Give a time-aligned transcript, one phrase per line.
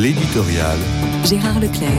[0.00, 0.78] L'éditorial.
[1.24, 1.90] Gérard Leclerc.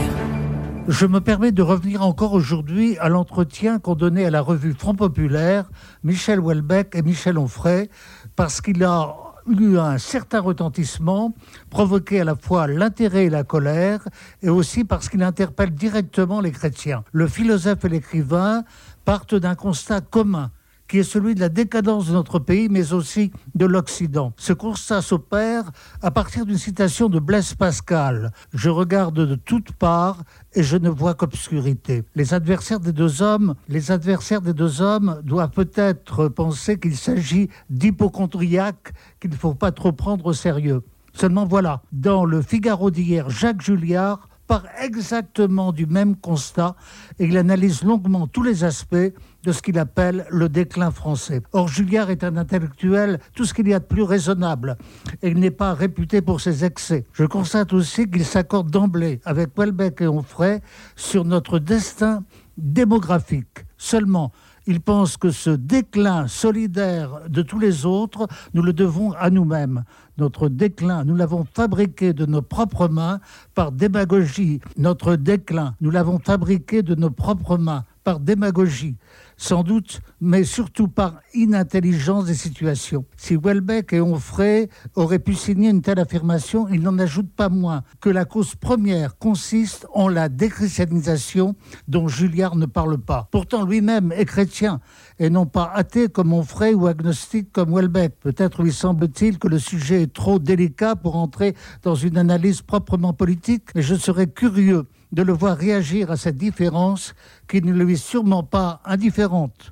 [0.88, 4.94] Je me permets de revenir encore aujourd'hui à l'entretien qu'ont donné à la revue Front
[4.94, 5.70] Populaire
[6.02, 7.90] Michel Houellebecq et Michel Onfray,
[8.36, 9.14] parce qu'il a
[9.46, 11.34] eu un certain retentissement,
[11.68, 14.08] provoqué à la fois l'intérêt et la colère,
[14.40, 17.04] et aussi parce qu'il interpelle directement les chrétiens.
[17.12, 18.64] Le philosophe et l'écrivain
[19.04, 20.50] partent d'un constat commun
[20.90, 24.32] qui est celui de la décadence de notre pays, mais aussi de l'Occident.
[24.36, 25.70] Ce constat s'opère
[26.02, 28.32] à partir d'une citation de Blaise Pascal.
[28.52, 32.02] Je regarde de toutes parts et je ne vois qu'obscurité.
[32.16, 37.50] Les adversaires des deux hommes, les adversaires des deux hommes doivent peut-être penser qu'il s'agit
[37.70, 40.82] d'hypochondriaques qu'il ne faut pas trop prendre au sérieux.
[41.12, 46.74] Seulement voilà, dans le Figaro d'hier, Jacques Julliard part exactement du même constat
[47.20, 48.96] et il analyse longuement tous les aspects
[49.44, 51.40] de ce qu'il appelle le déclin français.
[51.52, 54.76] Or, Julliard est un intellectuel, tout ce qu'il y a de plus raisonnable,
[55.22, 57.06] et il n'est pas réputé pour ses excès.
[57.12, 60.58] Je constate aussi qu'il s'accorde d'emblée avec Welbeck et Onfray
[60.96, 62.24] sur notre destin
[62.58, 63.66] démographique.
[63.78, 64.32] Seulement,
[64.70, 69.82] il pense que ce déclin solidaire de tous les autres, nous le devons à nous-mêmes.
[70.16, 73.18] Notre déclin, nous l'avons fabriqué de nos propres mains
[73.56, 74.60] par démagogie.
[74.76, 78.96] Notre déclin, nous l'avons fabriqué de nos propres mains par démagogie,
[79.36, 83.04] sans doute, mais surtout par inintelligence des situations.
[83.16, 87.82] Si Welbeck et Onfray auraient pu signer une telle affirmation, ils n'en ajoutent pas moins
[88.00, 91.54] que la cause première consiste en la déchristianisation
[91.88, 93.28] dont Julliard ne parle pas.
[93.30, 94.80] Pourtant, lui-même est chrétien
[95.18, 98.18] et non pas athée comme Onfray ou agnostique comme Welbeck.
[98.20, 103.12] Peut-être lui semble-t-il que le sujet est trop délicat pour entrer dans une analyse proprement
[103.12, 107.14] politique, mais je serais curieux de le voir réagir à cette différence
[107.48, 109.68] qui ne lui est sûrement pas indifférente.